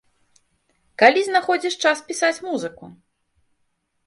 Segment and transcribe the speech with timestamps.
[1.03, 2.91] Калі знаходзіш час пісаць музыку?